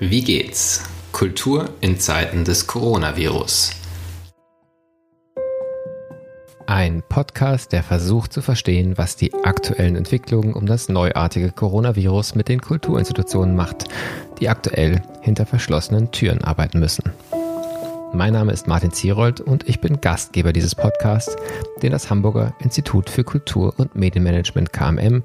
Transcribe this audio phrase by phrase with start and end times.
[0.00, 0.84] Wie geht's?
[1.10, 3.72] Kultur in Zeiten des Coronavirus.
[6.68, 12.46] Ein Podcast, der versucht zu verstehen, was die aktuellen Entwicklungen um das neuartige Coronavirus mit
[12.46, 13.86] den Kulturinstitutionen macht,
[14.38, 17.10] die aktuell hinter verschlossenen Türen arbeiten müssen.
[18.12, 21.34] Mein Name ist Martin Zierold und ich bin Gastgeber dieses Podcasts,
[21.82, 25.24] den das Hamburger Institut für Kultur und Medienmanagement KMM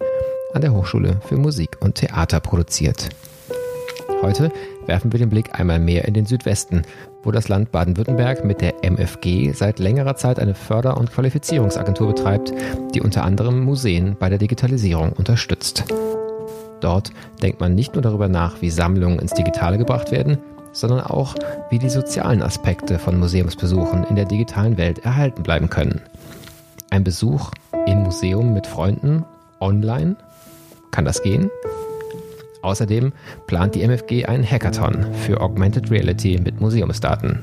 [0.56, 3.10] an der Hochschule für Musik und Theater produziert.
[4.24, 4.54] Heute
[4.86, 6.84] werfen wir den Blick einmal mehr in den Südwesten,
[7.24, 12.54] wo das Land Baden-Württemberg mit der MFG seit längerer Zeit eine Förder- und Qualifizierungsagentur betreibt,
[12.96, 15.84] die unter anderem Museen bei der Digitalisierung unterstützt.
[16.80, 20.38] Dort denkt man nicht nur darüber nach, wie Sammlungen ins Digitale gebracht werden,
[20.72, 21.36] sondern auch,
[21.70, 26.00] wie die sozialen Aspekte von Museumsbesuchen in der digitalen Welt erhalten bleiben können.
[26.92, 27.52] Ein Besuch
[27.88, 29.26] im Museum mit Freunden
[29.60, 30.16] online?
[30.92, 31.52] Kann das gehen?
[32.64, 33.12] Außerdem
[33.46, 37.40] plant die MFG einen Hackathon für Augmented Reality mit Museumsdaten.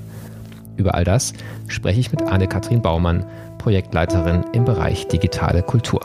[0.76, 1.34] Über all das
[1.68, 3.26] spreche ich mit Anne-Kathrin Baumann,
[3.58, 6.00] Projektleiterin im Bereich digitale Kultur.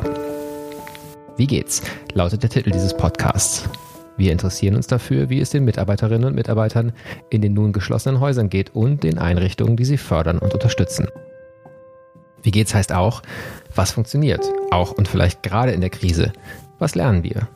[1.38, 1.82] Wie geht's?
[2.14, 3.70] lautet der Titel dieses Podcasts.
[4.18, 6.92] Wir interessieren uns dafür, wie es den Mitarbeiterinnen und Mitarbeitern
[7.30, 11.08] in den nun geschlossenen Häusern geht und den Einrichtungen, die sie fördern und unterstützen.
[12.44, 13.22] Wie geht's heißt auch,
[13.74, 16.34] was funktioniert, auch und vielleicht gerade in der Krise.
[16.80, 17.48] Was lernen wir?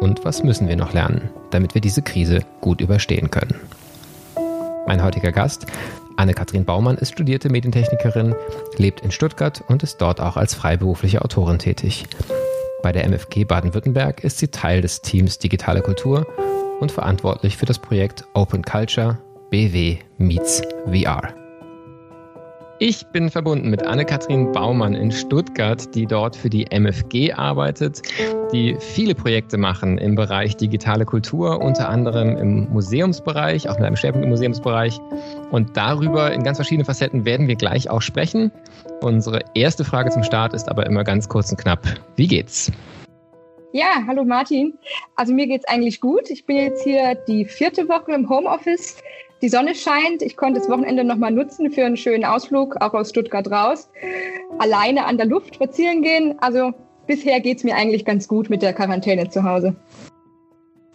[0.00, 3.54] Und was müssen wir noch lernen, damit wir diese Krise gut überstehen können?
[4.86, 5.66] Mein heutiger Gast,
[6.16, 8.34] Anne-Kathrin Baumann, ist studierte Medientechnikerin,
[8.76, 12.04] lebt in Stuttgart und ist dort auch als freiberufliche Autorin tätig.
[12.82, 16.26] Bei der MFG Baden-Württemberg ist sie Teil des Teams Digitale Kultur
[16.80, 19.18] und verantwortlich für das Projekt Open Culture
[19.50, 21.43] BW Meets VR.
[22.80, 28.02] Ich bin verbunden mit Anne-Kathrin Baumann in Stuttgart, die dort für die MFG arbeitet,
[28.52, 33.94] die viele Projekte machen im Bereich digitale Kultur, unter anderem im Museumsbereich, auch mit einem
[33.94, 34.98] Schwerpunkt im Museumsbereich.
[35.52, 38.50] Und darüber in ganz verschiedenen Facetten werden wir gleich auch sprechen.
[39.02, 41.86] Unsere erste Frage zum Start ist aber immer ganz kurz und knapp.
[42.16, 42.72] Wie geht's?
[43.70, 44.78] Ja, hallo Martin.
[45.14, 46.28] Also mir geht's eigentlich gut.
[46.28, 48.96] Ich bin jetzt hier die vierte Woche im Homeoffice
[49.44, 50.22] die Sonne scheint.
[50.22, 53.90] Ich konnte das Wochenende nochmal nutzen für einen schönen Ausflug, auch aus Stuttgart raus.
[54.58, 56.34] Alleine an der Luft spazieren gehen.
[56.38, 56.72] Also
[57.06, 59.76] bisher geht es mir eigentlich ganz gut mit der Quarantäne zu Hause.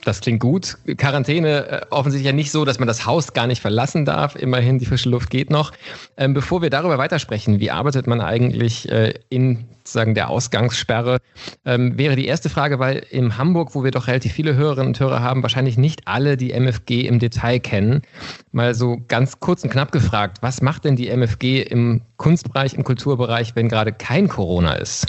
[0.05, 0.77] Das klingt gut.
[0.97, 4.35] Quarantäne äh, offensichtlich ja nicht so, dass man das Haus gar nicht verlassen darf.
[4.35, 5.71] Immerhin, die frische Luft geht noch.
[6.17, 11.17] Ähm, bevor wir darüber weitersprechen, wie arbeitet man eigentlich äh, in sozusagen der Ausgangssperre,
[11.65, 14.99] ähm, wäre die erste Frage, weil in Hamburg, wo wir doch relativ viele Hörerinnen und
[14.99, 18.03] Hörer haben, wahrscheinlich nicht alle die MFG im Detail kennen.
[18.51, 22.83] Mal so ganz kurz und knapp gefragt, was macht denn die MFG im Kunstbereich, im
[22.83, 25.07] Kulturbereich, wenn gerade kein Corona ist?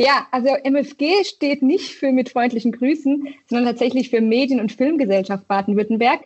[0.00, 5.48] Ja, also MFG steht nicht für mit freundlichen Grüßen, sondern tatsächlich für Medien- und Filmgesellschaft
[5.48, 6.20] Baden-Württemberg.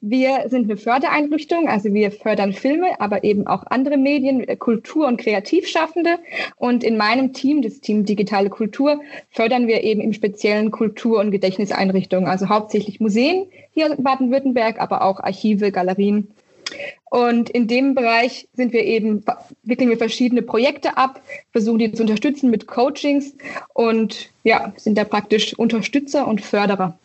[0.00, 5.16] Wir sind eine Fördereinrichtung, also wir fördern Filme, aber eben auch andere Medien, Kultur- und
[5.16, 6.20] Kreativschaffende.
[6.54, 9.00] Und in meinem Team, das Team Digitale Kultur,
[9.30, 15.02] fördern wir eben im speziellen Kultur- und Gedächtniseinrichtungen, also hauptsächlich Museen hier in Baden-Württemberg, aber
[15.02, 16.28] auch Archive, Galerien
[17.10, 19.24] und in dem Bereich sind wir eben,
[19.62, 21.20] wickeln wir verschiedene Projekte ab,
[21.52, 23.34] versuchen die zu unterstützen mit Coachings
[23.74, 26.98] und ja, sind da praktisch Unterstützer und Förderer.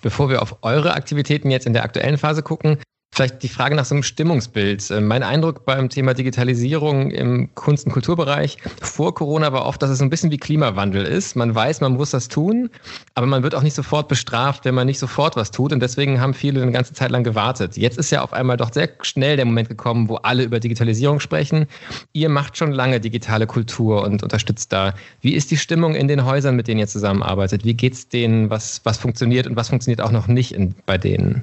[0.00, 2.78] Bevor wir auf eure Aktivitäten jetzt in der aktuellen Phase gucken,
[3.14, 4.90] Vielleicht die Frage nach so einem Stimmungsbild.
[4.90, 9.90] Äh, mein Eindruck beim Thema Digitalisierung im Kunst- und Kulturbereich vor Corona war oft, dass
[9.90, 11.36] es so ein bisschen wie Klimawandel ist.
[11.36, 12.70] Man weiß, man muss das tun,
[13.14, 15.74] aber man wird auch nicht sofort bestraft, wenn man nicht sofort was tut.
[15.74, 17.76] Und deswegen haben viele eine ganze Zeit lang gewartet.
[17.76, 21.20] Jetzt ist ja auf einmal doch sehr schnell der Moment gekommen, wo alle über Digitalisierung
[21.20, 21.66] sprechen.
[22.14, 24.94] Ihr macht schon lange digitale Kultur und unterstützt da.
[25.20, 27.66] Wie ist die Stimmung in den Häusern, mit denen ihr zusammenarbeitet?
[27.66, 28.48] Wie geht es denen?
[28.48, 31.42] Was, was funktioniert und was funktioniert auch noch nicht in, bei denen?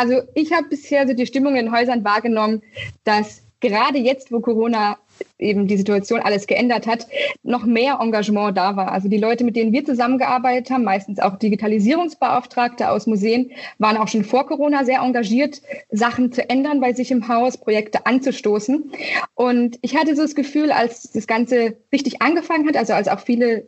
[0.00, 2.62] Also ich habe bisher so die Stimmung in Häusern wahrgenommen,
[3.04, 4.96] dass gerade jetzt, wo Corona
[5.38, 7.06] eben die Situation alles geändert hat,
[7.42, 8.92] noch mehr Engagement da war.
[8.92, 14.08] Also die Leute, mit denen wir zusammengearbeitet haben, meistens auch Digitalisierungsbeauftragte aus Museen, waren auch
[14.08, 15.60] schon vor Corona sehr engagiert,
[15.90, 18.92] Sachen zu ändern bei sich im Haus, Projekte anzustoßen.
[19.34, 23.20] Und ich hatte so das Gefühl, als das Ganze richtig angefangen hat, also als auch
[23.20, 23.66] viele,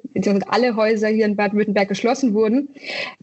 [0.49, 2.71] alle Häuser hier in Baden-Württemberg geschlossen wurden,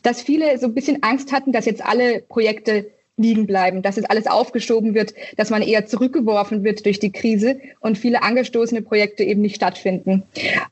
[0.03, 4.09] dass viele so ein bisschen Angst hatten, dass jetzt alle Projekte liegen bleiben, dass jetzt
[4.09, 9.23] alles aufgeschoben wird, dass man eher zurückgeworfen wird durch die Krise und viele angestoßene Projekte
[9.23, 10.23] eben nicht stattfinden.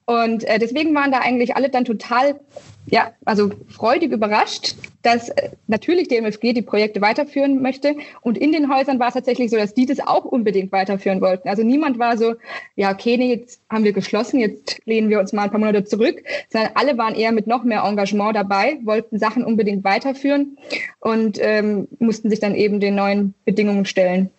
[0.06, 2.40] Und äh, deswegen waren da eigentlich alle dann total
[2.90, 7.96] ja, also freudig überrascht, dass äh, natürlich die MFG die Projekte weiterführen möchte.
[8.22, 11.50] Und in den Häusern war es tatsächlich so, dass die das auch unbedingt weiterführen wollten.
[11.50, 12.36] Also niemand war so,
[12.76, 15.84] ja, okay, nee, jetzt haben wir geschlossen, jetzt lehnen wir uns mal ein paar Monate
[15.84, 20.58] zurück, sondern alle waren eher mit noch mehr Engagement dabei, wollten Sachen unbedingt weiterführen
[21.00, 24.30] und ähm, mussten sich dann eben den neuen Bedingungen stellen.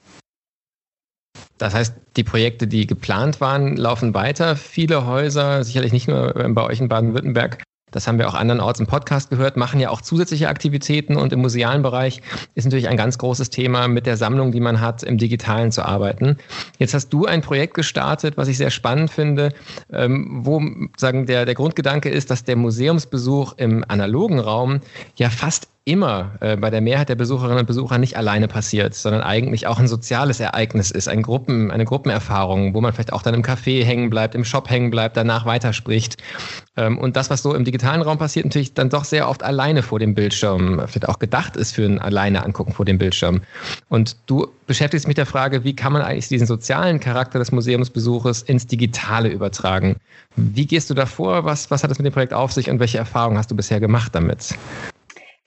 [1.58, 4.56] Das heißt, die Projekte, die geplant waren, laufen weiter.
[4.56, 8.86] Viele Häuser, sicherlich nicht nur bei euch in Baden-Württemberg, das haben wir auch andernorts im
[8.86, 12.22] Podcast gehört, machen ja auch zusätzliche Aktivitäten und im musealen Bereich
[12.54, 15.84] ist natürlich ein ganz großes Thema, mit der Sammlung, die man hat, im Digitalen zu
[15.84, 16.36] arbeiten.
[16.78, 19.52] Jetzt hast du ein Projekt gestartet, was ich sehr spannend finde,
[19.92, 20.62] ähm, wo
[20.96, 24.80] sagen der, der Grundgedanke ist, dass der Museumsbesuch im analogen Raum
[25.16, 29.22] ja fast immer äh, bei der Mehrheit der Besucherinnen und Besucher nicht alleine passiert, sondern
[29.22, 33.32] eigentlich auch ein soziales Ereignis ist, ein Gruppen, eine Gruppenerfahrung, wo man vielleicht auch dann
[33.32, 36.18] im Café hängen bleibt, im Shop hängen bleibt, danach weiterspricht.
[36.76, 39.82] Ähm, und das, was so im digitalen Raum passiert, natürlich dann doch sehr oft alleine
[39.82, 43.40] vor dem Bildschirm, vielleicht auch gedacht ist für ein alleine angucken vor dem Bildschirm.
[43.88, 47.50] Und du beschäftigst mich mit der Frage, wie kann man eigentlich diesen sozialen Charakter des
[47.50, 49.96] Museumsbesuches ins Digitale übertragen?
[50.36, 51.46] Wie gehst du da vor?
[51.46, 53.80] Was, was hat es mit dem Projekt auf sich und welche Erfahrungen hast du bisher
[53.80, 54.54] gemacht damit?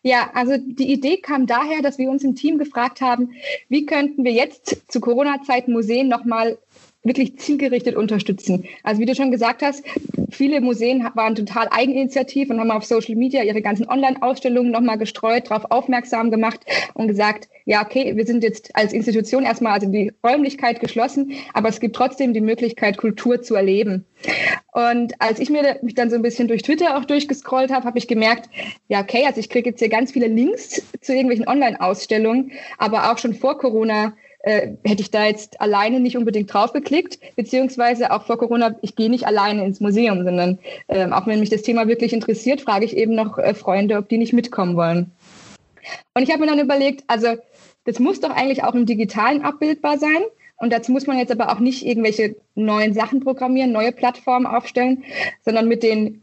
[0.03, 3.33] Ja, also die Idee kam daher, dass wir uns im Team gefragt haben,
[3.69, 6.57] wie könnten wir jetzt zu Corona-Zeiten Museen nochmal
[7.03, 8.65] wirklich zielgerichtet unterstützen.
[8.83, 9.83] Also wie du schon gesagt hast,
[10.29, 15.49] viele Museen waren total eigeninitiativ und haben auf Social Media ihre ganzen Online-Ausstellungen nochmal gestreut,
[15.49, 16.61] darauf aufmerksam gemacht
[16.93, 21.69] und gesagt, ja, okay, wir sind jetzt als Institution erstmal also die Räumlichkeit geschlossen, aber
[21.69, 24.05] es gibt trotzdem die Möglichkeit, Kultur zu erleben.
[24.73, 27.97] Und als ich mir mich dann so ein bisschen durch Twitter auch durchgescrollt habe, habe
[27.97, 28.49] ich gemerkt,
[28.87, 33.17] ja, okay, also ich kriege jetzt hier ganz viele Links zu irgendwelchen Online-Ausstellungen, aber auch
[33.17, 34.13] schon vor Corona
[34.43, 38.95] äh, hätte ich da jetzt alleine nicht unbedingt drauf geklickt, beziehungsweise auch vor Corona, ich
[38.95, 42.85] gehe nicht alleine ins Museum, sondern äh, auch wenn mich das Thema wirklich interessiert, frage
[42.85, 45.11] ich eben noch äh, Freunde, ob die nicht mitkommen wollen.
[46.13, 47.35] Und ich habe mir dann überlegt, also
[47.85, 50.21] das muss doch eigentlich auch im digitalen abbildbar sein.
[50.57, 55.03] Und dazu muss man jetzt aber auch nicht irgendwelche neuen Sachen programmieren, neue Plattformen aufstellen,
[55.43, 56.21] sondern mit den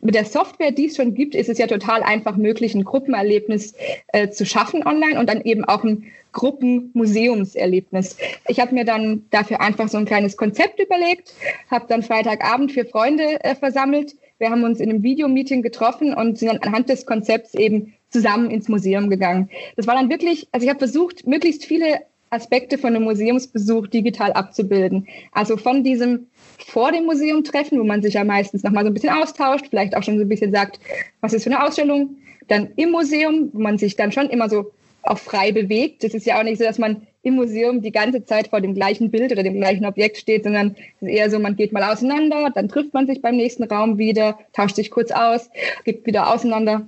[0.00, 3.74] mit der Software, die es schon gibt, ist es ja total einfach möglich, ein Gruppenerlebnis
[4.08, 8.16] äh, zu schaffen online und dann eben auch ein Gruppenmuseumserlebnis.
[8.48, 11.34] Ich habe mir dann dafür einfach so ein kleines Konzept überlegt,
[11.70, 14.14] habe dann Freitagabend vier Freunde äh, versammelt.
[14.38, 18.50] Wir haben uns in einem Videomeeting getroffen und sind dann anhand des Konzepts eben zusammen
[18.50, 19.50] ins Museum gegangen.
[19.76, 22.00] Das war dann wirklich, also ich habe versucht, möglichst viele
[22.30, 25.08] Aspekte von einem Museumsbesuch digital abzubilden.
[25.32, 26.27] Also von diesem
[26.58, 29.96] vor dem Museum treffen, wo man sich ja meistens nochmal so ein bisschen austauscht, vielleicht
[29.96, 30.80] auch schon so ein bisschen sagt,
[31.20, 32.16] was ist für eine Ausstellung.
[32.48, 34.72] Dann im Museum, wo man sich dann schon immer so
[35.02, 36.04] auch frei bewegt.
[36.04, 38.74] Das ist ja auch nicht so, dass man im Museum die ganze Zeit vor dem
[38.74, 41.82] gleichen Bild oder dem gleichen Objekt steht, sondern es ist eher so, man geht mal
[41.82, 45.50] auseinander, dann trifft man sich beim nächsten Raum wieder, tauscht sich kurz aus,
[45.84, 46.86] geht wieder auseinander.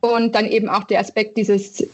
[0.00, 1.86] Und dann eben auch der Aspekt dieses,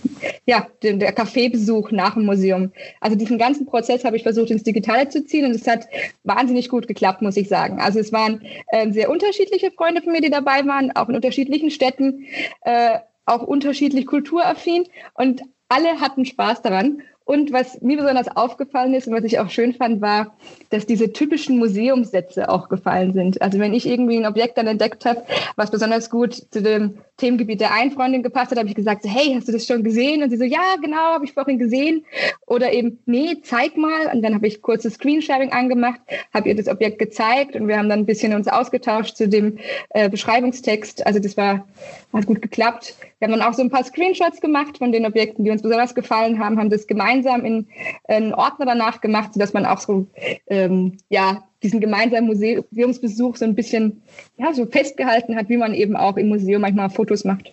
[0.46, 2.72] ja, der Kaffeebesuch nach dem Museum.
[3.00, 5.88] Also diesen ganzen Prozess habe ich versucht ins Digitale zu ziehen und es hat
[6.22, 7.80] wahnsinnig gut geklappt, muss ich sagen.
[7.80, 11.70] Also es waren äh, sehr unterschiedliche Freunde von mir, die dabei waren, auch in unterschiedlichen
[11.70, 12.26] Städten,
[12.62, 14.84] äh, auch unterschiedlich kulturaffin
[15.14, 17.02] und alle hatten Spaß daran.
[17.26, 20.36] Und was mir besonders aufgefallen ist und was ich auch schön fand, war,
[20.70, 23.42] dass diese typischen Museumssätze auch gefallen sind.
[23.42, 25.24] Also wenn ich irgendwie ein Objekt dann entdeckt habe,
[25.56, 29.34] was besonders gut zu dem Themengebiet der einen Freundin gepasst hat, habe ich gesagt, hey,
[29.34, 30.22] hast du das schon gesehen?
[30.22, 32.04] Und sie so, ja, genau, habe ich vorhin gesehen.
[32.46, 34.06] Oder eben, nee, zeig mal.
[34.12, 36.00] Und dann habe ich kurzes Screensharing angemacht,
[36.32, 39.58] habe ihr das Objekt gezeigt und wir haben dann ein bisschen uns ausgetauscht zu dem
[39.90, 41.04] äh, Beschreibungstext.
[41.04, 41.66] Also das war,
[42.12, 42.94] hat gut geklappt.
[43.18, 45.94] Wir haben dann auch so ein paar Screenshots gemacht von den Objekten, die uns besonders
[45.94, 47.66] gefallen haben, haben das gemeinsam in
[48.08, 50.06] einen Ordner danach gemacht, sodass man auch so
[50.48, 54.02] ähm, ja, diesen gemeinsamen Museumsbesuch so ein bisschen
[54.36, 57.52] ja, so festgehalten hat, wie man eben auch im Museum manchmal Fotos macht.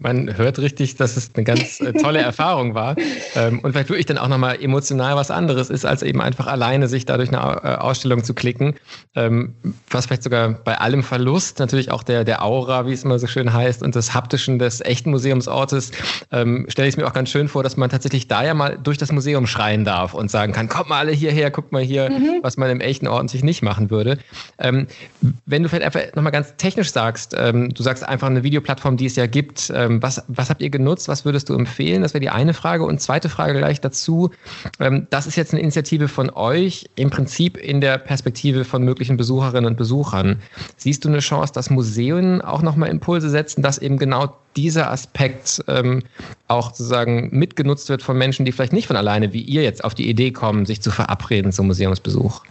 [0.00, 2.94] Man hört richtig, dass es eine ganz äh, tolle Erfahrung war.
[3.34, 6.86] Ähm, und vielleicht wirklich dann auch nochmal emotional was anderes ist, als eben einfach alleine
[6.86, 8.74] sich dadurch eine äh, Ausstellung zu klicken.
[9.16, 9.54] Ähm,
[9.90, 13.26] was vielleicht sogar bei allem Verlust natürlich auch der, der Aura, wie es immer so
[13.26, 15.90] schön heißt, und des Haptischen des echten Museumsortes,
[16.30, 18.78] ähm, stelle ich es mir auch ganz schön vor, dass man tatsächlich da ja mal
[18.78, 22.10] durch das Museum schreien darf und sagen kann, kommt mal alle hierher, guckt mal hier,
[22.10, 22.38] mhm.
[22.42, 24.18] was man im echten Ort sich nicht machen würde.
[24.58, 29.16] wenn du vielleicht einfach nochmal ganz technisch sagst, du sagst einfach eine Videoplattform, die es
[29.16, 31.08] ja gibt, ähm, was, was habt ihr genutzt?
[31.08, 32.02] Was würdest du empfehlen?
[32.02, 32.84] Das wäre die eine Frage.
[32.84, 34.30] Und zweite Frage gleich dazu.
[34.78, 39.16] Ähm, das ist jetzt eine Initiative von euch, im Prinzip in der Perspektive von möglichen
[39.16, 40.40] Besucherinnen und Besuchern.
[40.76, 45.62] Siehst du eine Chance, dass Museen auch nochmal Impulse setzen, dass eben genau dieser Aspekt
[45.68, 46.02] ähm,
[46.48, 49.94] auch sozusagen mitgenutzt wird von Menschen, die vielleicht nicht von alleine wie ihr jetzt auf
[49.94, 52.42] die Idee kommen, sich zu verabreden zum Museumsbesuch?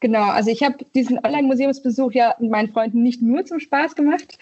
[0.00, 4.38] Genau, also ich habe diesen Online-Museumsbesuch ja mit meinen Freunden nicht nur zum Spaß gemacht,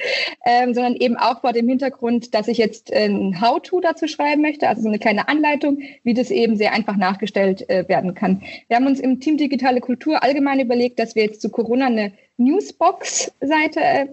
[0.47, 4.69] ähm, sondern eben auch vor dem Hintergrund, dass ich jetzt ein How-To dazu schreiben möchte,
[4.69, 8.43] also so eine kleine Anleitung, wie das eben sehr einfach nachgestellt äh, werden kann.
[8.69, 12.13] Wir haben uns im Team Digitale Kultur allgemein überlegt, dass wir jetzt zu Corona eine
[12.39, 14.07] Newsbox-Seite äh,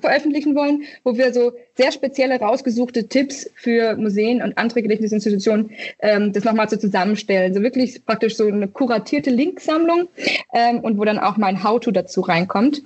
[0.00, 6.32] veröffentlichen wollen, wo wir so sehr spezielle rausgesuchte Tipps für Museen und andere Gedächtnisinstitutionen ähm,
[6.32, 7.52] das nochmal so zusammenstellen.
[7.54, 10.08] So wirklich praktisch so eine kuratierte Linksammlung
[10.54, 12.82] ähm, und wo dann auch mein How-To dazu reinkommt.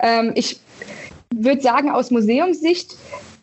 [0.00, 0.58] Ähm, ich
[1.32, 2.96] würde sagen, aus Museumssicht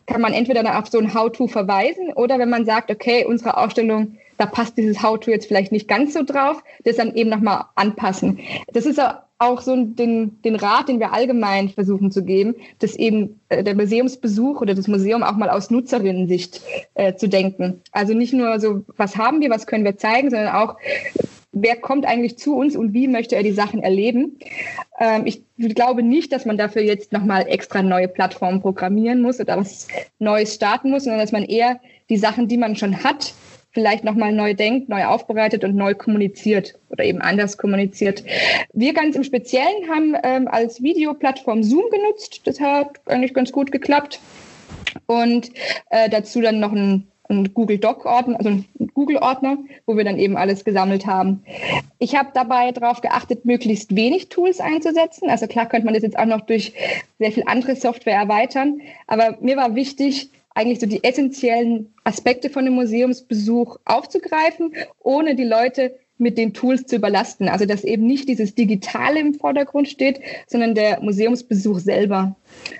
[0.06, 4.18] kann man entweder auf so ein How-To verweisen oder wenn man sagt, okay, unsere Ausstellung
[4.38, 8.38] da passt dieses How-To jetzt vielleicht nicht ganz so drauf, das dann eben nochmal anpassen.
[8.72, 9.00] Das ist
[9.38, 13.76] auch so den, den Rat, den wir allgemein versuchen zu geben, dass eben äh, der
[13.76, 16.60] Museumsbesuch oder das Museum auch mal aus Nutzerinnensicht
[16.94, 17.80] äh, zu denken.
[17.92, 20.76] Also nicht nur so, was haben wir, was können wir zeigen, sondern auch,
[21.52, 24.38] wer kommt eigentlich zu uns und wie möchte er die Sachen erleben.
[24.98, 29.56] Ähm, ich glaube nicht, dass man dafür jetzt nochmal extra neue Plattformen programmieren muss oder
[29.56, 29.86] was
[30.18, 31.78] Neues starten muss, sondern dass man eher
[32.08, 33.34] die Sachen, die man schon hat,
[33.78, 38.24] vielleicht nochmal neu denkt, neu aufbereitet und neu kommuniziert oder eben anders kommuniziert.
[38.72, 42.40] Wir ganz im Speziellen haben ähm, als Videoplattform Zoom genutzt.
[42.42, 44.18] Das hat eigentlich ganz gut geklappt.
[45.06, 45.52] Und
[45.90, 50.36] äh, dazu dann noch ein, ein Google Doc-Ordner, also ein Google-Ordner, wo wir dann eben
[50.36, 51.44] alles gesammelt haben.
[52.00, 55.30] Ich habe dabei darauf geachtet, möglichst wenig Tools einzusetzen.
[55.30, 56.72] Also klar könnte man das jetzt auch noch durch
[57.20, 58.80] sehr viel andere Software erweitern.
[59.06, 65.44] Aber mir war wichtig, eigentlich so die essentiellen Aspekte von einem Museumsbesuch aufzugreifen, ohne die
[65.44, 67.48] Leute mit den Tools zu überlasten.
[67.48, 72.34] Also dass eben nicht dieses Digitale im Vordergrund steht, sondern der Museumsbesuch selber.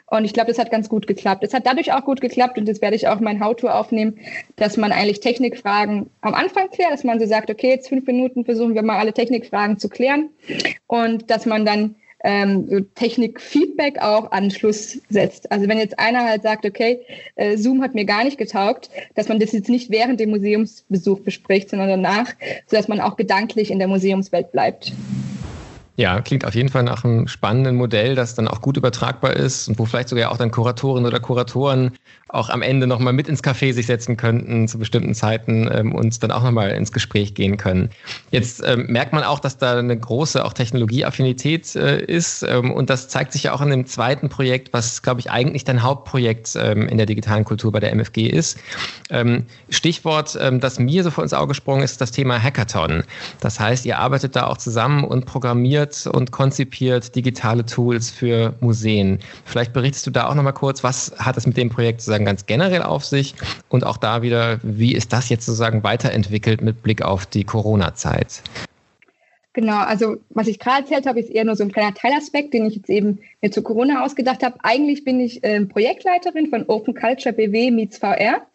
[0.06, 1.44] Und ich glaube, das hat ganz gut geklappt.
[1.44, 4.18] Es hat dadurch auch gut geklappt und das werde ich auch mein How-To aufnehmen,
[4.56, 8.44] dass man eigentlich Technikfragen am Anfang klärt, dass man so sagt, okay, jetzt fünf Minuten
[8.44, 10.30] versuchen wir mal alle Technikfragen zu klären
[10.88, 11.94] und dass man dann
[12.24, 15.50] ähm, so Technik-Feedback auch an Schluss setzt.
[15.52, 17.00] Also wenn jetzt einer halt sagt, okay,
[17.36, 21.20] äh, Zoom hat mir gar nicht getaugt, dass man das jetzt nicht während dem Museumsbesuch
[21.20, 22.32] bespricht, sondern danach,
[22.66, 24.92] sodass man auch gedanklich in der Museumswelt bleibt.
[25.98, 29.66] Ja, klingt auf jeden Fall nach einem spannenden Modell, das dann auch gut übertragbar ist
[29.66, 31.90] und wo vielleicht sogar auch dann Kuratorinnen oder Kuratoren
[32.28, 36.22] auch am Ende nochmal mit ins Café sich setzen könnten zu bestimmten Zeiten ähm, und
[36.22, 37.90] dann auch nochmal ins Gespräch gehen können.
[38.30, 42.90] Jetzt ähm, merkt man auch, dass da eine große auch Technologieaffinität äh, ist ähm, und
[42.90, 46.54] das zeigt sich ja auch in dem zweiten Projekt, was, glaube ich, eigentlich dein Hauptprojekt
[46.56, 48.58] ähm, in der digitalen Kultur bei der MFG ist.
[49.08, 53.04] Ähm, Stichwort, ähm, das mir so vor ins Auge gesprungen ist, das Thema Hackathon.
[53.40, 59.20] Das heißt, ihr arbeitet da auch zusammen und programmiert und konzipiert digitale Tools für Museen.
[59.46, 62.24] Vielleicht berichtest du da auch nochmal kurz, was hat es mit dem Projekt zusammen sozusagen
[62.24, 63.34] ganz generell auf sich
[63.68, 68.42] und auch da wieder, wie ist das jetzt sozusagen weiterentwickelt mit Blick auf die Corona-Zeit?
[69.58, 72.66] Genau, also was ich gerade erzählt habe, ist eher nur so ein kleiner Teilaspekt, den
[72.66, 74.56] ich jetzt eben mir zu Corona ausgedacht habe.
[74.62, 78.46] Eigentlich bin ich äh, Projektleiterin von Open Culture BW Meets VR.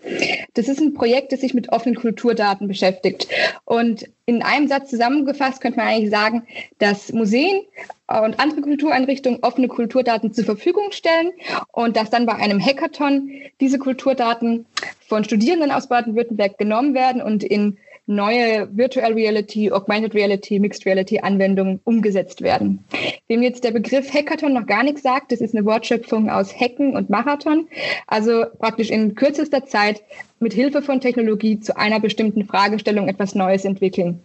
[0.54, 3.28] Das ist ein Projekt, das sich mit offenen Kulturdaten beschäftigt.
[3.66, 6.44] Und in einem Satz zusammengefasst könnte man eigentlich sagen,
[6.80, 7.64] dass Museen
[8.08, 11.32] und andere Kultureinrichtungen offene Kulturdaten zur Verfügung stellen
[11.74, 13.30] und dass dann bei einem Hackathon
[13.60, 14.66] diese Kulturdaten
[15.06, 21.20] von Studierenden aus Baden-Württemberg genommen werden und in neue Virtual Reality, Augmented Reality, Mixed Reality
[21.20, 22.84] Anwendungen umgesetzt werden.
[23.28, 26.96] Wem jetzt der Begriff Hackathon noch gar nichts sagt, das ist eine Wortschöpfung aus Hacken
[26.96, 27.68] und Marathon.
[28.08, 30.04] Also praktisch in kürzester Zeit
[30.44, 34.24] mit Hilfe von Technologie zu einer bestimmten Fragestellung etwas Neues entwickeln.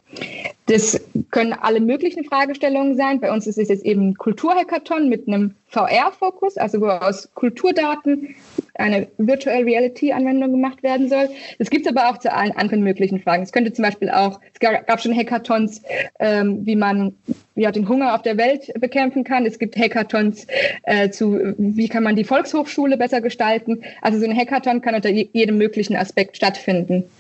[0.67, 3.21] Das können alle möglichen Fragestellungen sein.
[3.21, 8.35] Bei uns ist es jetzt eben Kulturhackathon mit einem VR-Fokus, also wo aus Kulturdaten
[8.75, 11.29] eine Virtual Reality-Anwendung gemacht werden soll.
[11.59, 13.43] Das gibt es aber auch zu allen anderen möglichen Fragen.
[13.43, 15.83] Es könnte zum Beispiel auch, es gab schon Hackathons,
[16.21, 17.15] ähm, wie man
[17.55, 19.47] ja, den Hunger auf der Welt bekämpfen kann.
[19.47, 20.47] Es gibt Hackathons
[20.85, 23.83] äh, zu, wie kann man die Volkshochschule besser gestalten.
[24.01, 27.11] Also so ein Hackathon kann unter jedem möglichen Aspekt stattfinden.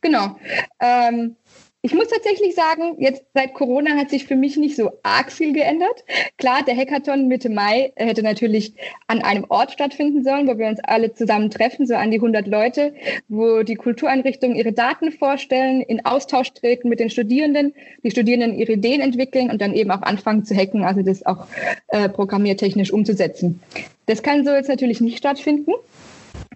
[0.00, 0.38] Genau.
[0.80, 1.36] Ähm,
[1.80, 5.52] ich muss tatsächlich sagen, jetzt seit Corona hat sich für mich nicht so arg viel
[5.52, 6.04] geändert.
[6.36, 8.74] Klar, der Hackathon Mitte Mai hätte natürlich
[9.06, 12.48] an einem Ort stattfinden sollen, wo wir uns alle zusammen treffen, so an die 100
[12.48, 12.94] Leute,
[13.28, 17.72] wo die Kultureinrichtungen ihre Daten vorstellen, in Austausch treten mit den Studierenden,
[18.02, 21.46] die Studierenden ihre Ideen entwickeln und dann eben auch anfangen zu hacken, also das auch
[21.88, 23.60] äh, programmiertechnisch umzusetzen.
[24.06, 25.74] Das kann so jetzt natürlich nicht stattfinden.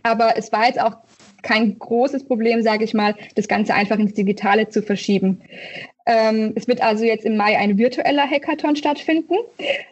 [0.02, 0.96] Aber es war jetzt auch
[1.42, 5.42] kein großes Problem, sage ich mal, das Ganze einfach ins Digitale zu verschieben.
[6.04, 9.34] Ähm, es wird also jetzt im Mai ein virtueller Hackathon stattfinden.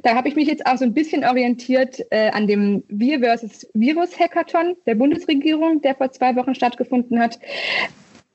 [0.02, 3.68] Da habe ich mich jetzt auch so ein bisschen orientiert äh, an dem Wir versus
[3.74, 7.38] Virus Hackathon der Bundesregierung, der vor zwei Wochen stattgefunden hat.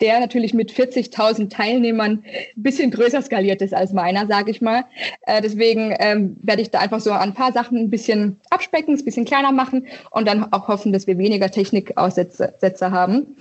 [0.01, 4.85] Der natürlich mit 40.000 Teilnehmern ein bisschen größer skaliert ist als meiner, sage ich mal.
[5.21, 9.05] Äh, deswegen ähm, werde ich da einfach so ein paar Sachen ein bisschen abspecken, ein
[9.05, 13.37] bisschen kleiner machen und dann auch hoffen, dass wir weniger Technikaussätze haben.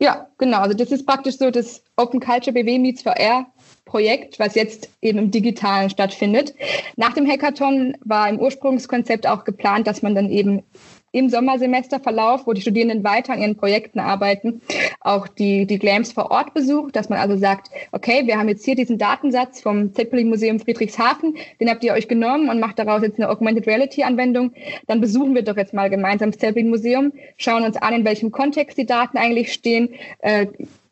[0.00, 0.58] Ja, genau.
[0.58, 3.46] Also das ist praktisch so das Open Culture BW Meets VR
[3.84, 6.54] Projekt, was jetzt eben im Digitalen stattfindet.
[6.96, 10.62] Nach dem Hackathon war im Ursprungskonzept auch geplant, dass man dann eben
[11.12, 14.60] im Sommersemesterverlauf, wo die Studierenden weiter an ihren Projekten arbeiten,
[15.00, 18.64] auch die, die GLAMS vor Ort besucht, dass man also sagt, okay, wir haben jetzt
[18.64, 23.02] hier diesen Datensatz vom Zeppelin Museum Friedrichshafen, den habt ihr euch genommen und macht daraus
[23.02, 24.52] jetzt eine Augmented Reality Anwendung,
[24.86, 28.30] dann besuchen wir doch jetzt mal gemeinsam das Zeppelin Museum, schauen uns an, in welchem
[28.30, 30.46] Kontext die Daten eigentlich stehen, äh,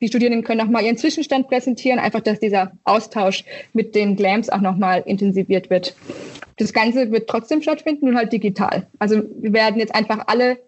[0.07, 4.61] die Studierenden können nochmal ihren Zwischenstand präsentieren, einfach, dass dieser Austausch mit den GLAMs auch
[4.61, 5.97] nochmal intensiviert wird.
[6.59, 8.87] Das Ganze wird trotzdem stattfinden, nur halt digital.
[9.01, 10.59] Also wir werden jetzt einfach alle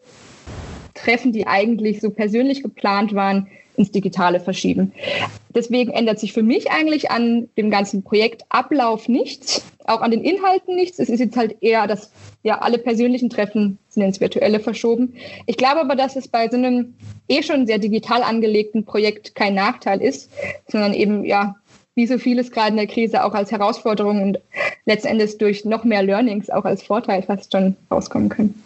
[0.94, 3.46] Treffen, die eigentlich so persönlich geplant waren,
[3.78, 4.92] ins Digitale verschieben.
[5.54, 10.74] Deswegen ändert sich für mich eigentlich an dem ganzen Projektablauf nichts, auch an den Inhalten
[10.74, 10.98] nichts.
[10.98, 15.14] Es ist jetzt halt eher, dass ja alle persönlichen Treffen sind ins Virtuelle verschoben.
[15.46, 16.94] Ich glaube aber, dass es bei so einem
[17.28, 20.30] eh schon sehr digital angelegten Projekt kein Nachteil ist,
[20.66, 21.56] sondern eben ja
[21.94, 24.40] wie so vieles gerade in der Krise auch als Herausforderung und
[24.86, 28.62] letztendlich durch noch mehr Learnings auch als Vorteil fast schon rauskommen können.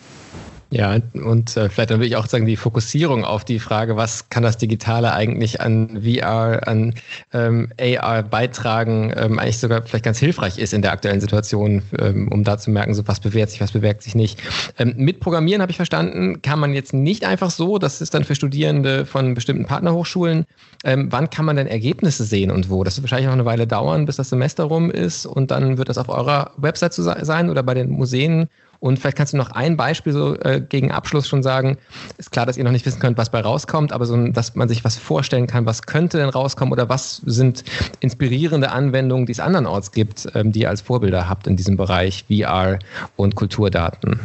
[0.72, 4.30] Ja, und äh, vielleicht dann will ich auch sagen, die Fokussierung auf die Frage, was
[4.30, 6.94] kann das Digitale eigentlich an VR, an
[7.34, 12.28] ähm, AR beitragen, ähm, eigentlich sogar vielleicht ganz hilfreich ist in der aktuellen Situation, ähm,
[12.28, 14.40] um da zu merken, so was bewährt sich, was bewährt sich nicht.
[14.78, 18.24] Ähm, mit Programmieren habe ich verstanden, kann man jetzt nicht einfach so, das ist dann
[18.24, 20.46] für Studierende von bestimmten Partnerhochschulen.
[20.84, 22.82] Ähm, wann kann man denn Ergebnisse sehen und wo?
[22.82, 25.90] Das wird wahrscheinlich noch eine Weile dauern, bis das Semester rum ist und dann wird
[25.90, 28.48] das auf eurer Website zu sein oder bei den Museen
[28.82, 31.78] und vielleicht kannst du noch ein Beispiel so äh, gegen Abschluss schon sagen.
[32.18, 34.68] Ist klar, dass ihr noch nicht wissen könnt, was bei rauskommt, aber so, dass man
[34.68, 37.62] sich was vorstellen kann, was könnte denn rauskommen oder was sind
[38.00, 42.24] inspirierende Anwendungen, die es andernorts gibt, ähm, die ihr als Vorbilder habt in diesem Bereich
[42.28, 42.80] VR
[43.14, 44.18] und Kulturdaten.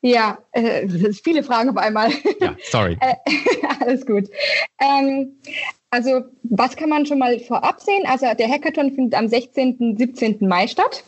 [0.00, 2.10] Ja, äh, das sind viele Fragen auf einmal.
[2.40, 2.98] Ja, sorry.
[3.00, 3.14] äh,
[3.78, 4.24] alles gut.
[4.80, 5.36] Ähm,
[5.90, 8.02] also, was kann man schon mal vorab sehen?
[8.06, 9.94] Also, der Hackathon findet am 16.
[9.96, 10.38] 17.
[10.48, 11.04] Mai statt.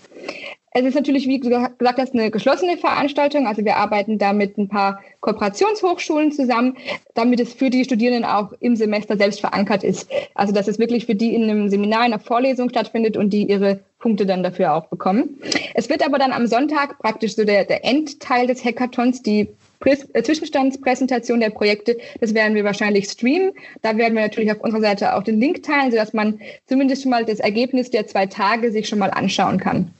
[0.76, 3.46] Es ist natürlich, wie gesagt hast, eine geschlossene Veranstaltung.
[3.46, 6.76] Also wir arbeiten da mit ein paar Kooperationshochschulen zusammen,
[7.14, 10.10] damit es für die Studierenden auch im Semester selbst verankert ist.
[10.34, 13.48] Also dass es wirklich für die in einem Seminar, in einer Vorlesung stattfindet und die
[13.48, 15.38] ihre Punkte dann dafür auch bekommen.
[15.74, 19.50] Es wird aber dann am Sonntag praktisch so der, der Endteil des Hackathons, die
[19.84, 23.52] äh, Zwischenstandspräsentation der Projekte, das werden wir wahrscheinlich streamen.
[23.82, 27.12] Da werden wir natürlich auf unserer Seite auch den Link teilen, sodass man zumindest schon
[27.12, 29.92] mal das Ergebnis der zwei Tage sich schon mal anschauen kann.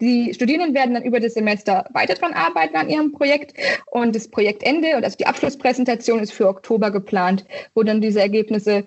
[0.00, 3.54] Die Studierenden werden dann über das Semester weiter dran arbeiten an ihrem Projekt
[3.86, 8.84] und das Projektende und also die Abschlusspräsentation ist für Oktober geplant, wo dann diese Ergebnisse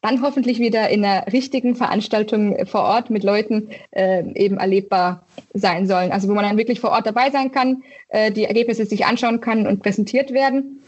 [0.00, 5.86] dann hoffentlich wieder in einer richtigen Veranstaltung vor Ort mit Leuten äh, eben erlebbar sein
[5.86, 6.10] sollen.
[6.10, 9.40] Also wo man dann wirklich vor Ort dabei sein kann, äh, die Ergebnisse sich anschauen
[9.40, 10.82] kann und präsentiert werden.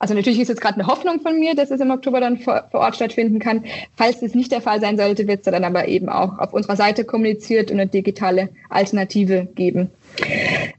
[0.00, 2.64] Also natürlich ist jetzt gerade eine Hoffnung von mir, dass es im Oktober dann vor,
[2.70, 3.66] vor Ort stattfinden kann.
[3.96, 6.76] Falls es nicht der Fall sein sollte, wird es dann aber eben auch auf unserer
[6.76, 9.90] Seite kommuniziert und eine digitale Alternative geben.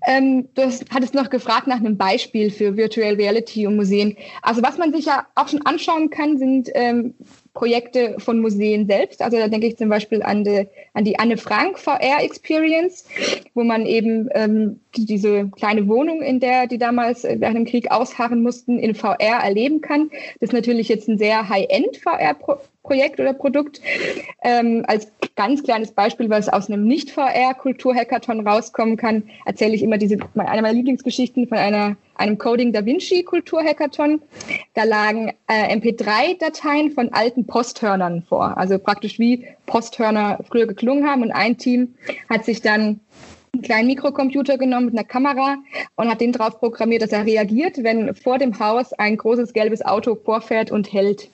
[0.08, 4.18] Ähm, du hattest noch gefragt nach einem Beispiel für Virtual Reality und Museen.
[4.42, 7.14] Also was man sich ja auch schon anschauen kann, sind ähm,
[7.54, 9.22] Projekte von Museen selbst.
[9.22, 13.06] Also da denke ich zum Beispiel an die, an die Anne Frank VR Experience,
[13.54, 18.42] wo man eben ähm, diese kleine Wohnung, in der die damals während dem Krieg ausharren
[18.42, 20.10] mussten, in VR erleben kann.
[20.40, 23.82] Das ist natürlich jetzt ein sehr High-End VR-Projekt oder Produkt.
[24.44, 30.18] Ähm, als ganz kleines Beispiel, was aus einem Nicht-VR-Kultur-Hackathon rauskommen kann, erzähle ich immer diese,
[30.36, 34.22] eine meiner Lieblingsgeschichten von einer einem Coding Da Vinci Kultur-Hackathon.
[34.74, 41.24] Da lagen äh, MP3-Dateien von alten Posthörnern vor, also praktisch wie Posthörner früher geklungen haben.
[41.24, 41.96] Und ein Team
[42.30, 43.00] hat sich dann
[43.62, 45.58] einen kleinen Mikrocomputer genommen mit einer Kamera
[45.96, 49.86] und hat den drauf programmiert, dass er reagiert, wenn vor dem Haus ein großes gelbes
[49.86, 51.30] Auto vorfährt und hält.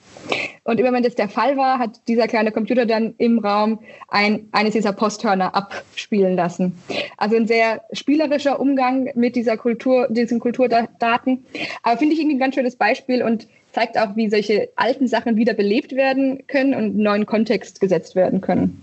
[0.64, 4.48] Und immer wenn das der Fall war, hat dieser kleine Computer dann im Raum ein,
[4.52, 6.78] eines dieser Posthörner abspielen lassen.
[7.16, 11.46] Also ein sehr spielerischer Umgang mit dieser Kultur, diesen Kulturdaten.
[11.82, 15.36] Aber finde ich irgendwie ein ganz schönes Beispiel und zeigt auch, wie solche alten Sachen
[15.36, 18.82] wieder belebt werden können und einen neuen Kontext gesetzt werden können.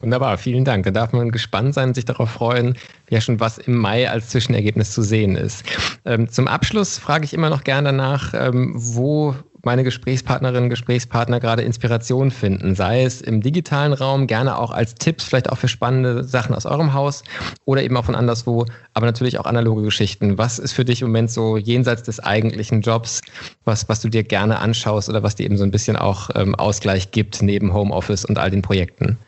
[0.00, 0.84] Wunderbar, vielen Dank.
[0.84, 2.76] Da darf man gespannt sein und sich darauf freuen,
[3.10, 5.64] ja schon was im Mai als Zwischenergebnis zu sehen ist.
[6.04, 9.34] Ähm, zum Abschluss frage ich immer noch gerne danach, ähm, wo
[9.64, 15.24] meine Gesprächspartnerinnen, Gesprächspartner gerade Inspiration finden, sei es im digitalen Raum, gerne auch als Tipps,
[15.24, 17.24] vielleicht auch für spannende Sachen aus eurem Haus
[17.64, 20.38] oder eben auch von anderswo, aber natürlich auch analoge Geschichten.
[20.38, 23.20] Was ist für dich im Moment so jenseits des eigentlichen Jobs,
[23.64, 26.54] was, was du dir gerne anschaust oder was dir eben so ein bisschen auch ähm,
[26.54, 29.18] Ausgleich gibt neben Homeoffice und all den Projekten?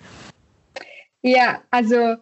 [1.22, 2.16] Ja, also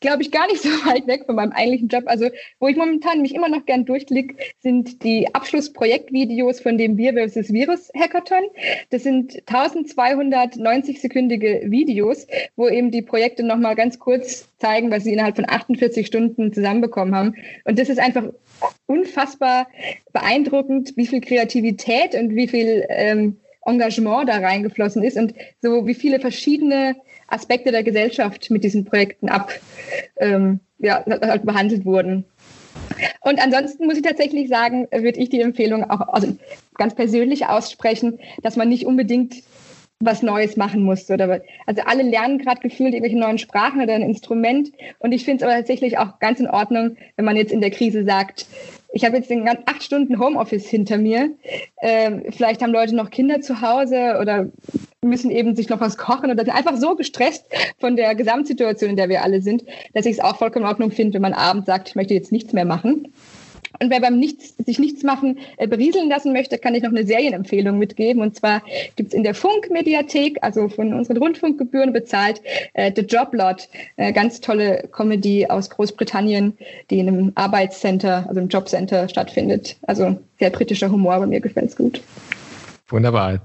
[0.00, 2.04] glaube ich, gar nicht so weit weg von meinem eigentlichen Job.
[2.06, 7.14] Also, wo ich momentan mich immer noch gern durchklicke, sind die Abschlussprojektvideos von dem Wir
[7.14, 7.52] vs.
[7.52, 8.44] Virus Hackathon.
[8.90, 15.36] Das sind 1290-sekündige Videos, wo eben die Projekte nochmal ganz kurz zeigen, was sie innerhalb
[15.36, 17.34] von 48 Stunden zusammenbekommen haben.
[17.64, 18.24] Und das ist einfach
[18.86, 19.68] unfassbar
[20.12, 25.94] beeindruckend, wie viel Kreativität und wie viel ähm, Engagement da reingeflossen ist und so wie
[25.94, 26.96] viele verschiedene
[27.28, 29.52] Aspekte der Gesellschaft mit diesen Projekten ab
[30.18, 32.24] ähm, ja, halt behandelt wurden.
[33.20, 36.36] Und ansonsten muss ich tatsächlich sagen, würde ich die Empfehlung auch also
[36.74, 39.42] ganz persönlich aussprechen, dass man nicht unbedingt
[39.98, 41.10] was Neues machen muss.
[41.10, 44.70] Oder, also alle lernen gerade gefühlt irgendwelche neuen Sprachen oder ein Instrument.
[44.98, 47.70] Und ich finde es aber tatsächlich auch ganz in Ordnung, wenn man jetzt in der
[47.70, 48.46] Krise sagt,
[48.96, 51.30] ich habe jetzt den ganzen acht Stunden Homeoffice hinter mir.
[51.82, 54.46] Ähm, vielleicht haben Leute noch Kinder zu Hause oder
[55.02, 57.44] müssen eben sich noch was kochen oder sind einfach so gestresst
[57.78, 60.90] von der Gesamtsituation, in der wir alle sind, dass ich es auch vollkommen in Ordnung
[60.92, 63.12] finde, wenn man abends sagt, ich möchte jetzt nichts mehr machen.
[63.80, 67.06] Und wer beim Nichts, sich nichts machen äh, berieseln lassen möchte, kann ich noch eine
[67.06, 68.22] Serienempfehlung mitgeben.
[68.22, 68.62] Und zwar
[68.96, 72.40] gibt es in der Funk-Mediathek, also von unseren Rundfunkgebühren bezahlt,
[72.74, 76.56] äh, The Job Lot, äh, ganz tolle Comedy aus Großbritannien,
[76.90, 79.76] die in einem Arbeitscenter, also im Jobcenter stattfindet.
[79.86, 82.00] Also sehr britischer Humor, aber mir gefällt es gut.
[82.88, 83.40] Wunderbar.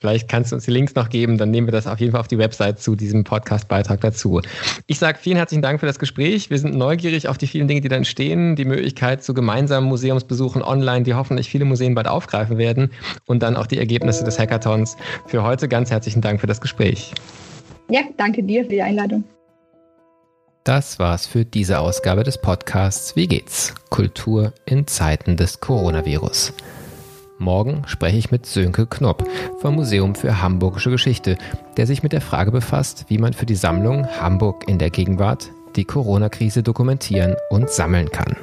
[0.00, 2.20] Vielleicht kannst du uns die Links noch geben, dann nehmen wir das auf jeden Fall
[2.20, 4.42] auf die Website zu diesem Podcast-Beitrag dazu.
[4.86, 6.50] Ich sage vielen herzlichen Dank für das Gespräch.
[6.50, 10.62] Wir sind neugierig auf die vielen Dinge, die da entstehen, die Möglichkeit zu gemeinsamen Museumsbesuchen
[10.62, 12.90] online, die hoffentlich viele Museen bald aufgreifen werden
[13.26, 14.96] und dann auch die Ergebnisse des Hackathons.
[15.26, 17.14] Für heute ganz herzlichen Dank für das Gespräch.
[17.88, 19.24] Ja, danke dir für die Einladung.
[20.64, 23.74] Das war's für diese Ausgabe des Podcasts Wie geht's?
[23.90, 26.52] Kultur in Zeiten des Coronavirus.
[27.42, 29.28] Morgen spreche ich mit Sönke Knopp
[29.60, 31.36] vom Museum für Hamburgische Geschichte,
[31.76, 35.50] der sich mit der Frage befasst, wie man für die Sammlung Hamburg in der Gegenwart
[35.74, 38.36] die Corona-Krise dokumentieren und sammeln kann.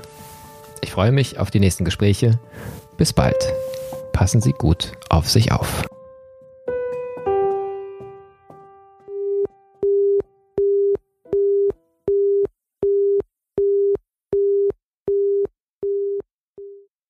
[0.82, 2.40] Ich freue mich auf die nächsten Gespräche.
[2.98, 3.38] Bis bald.
[4.12, 5.86] Passen Sie gut auf sich auf.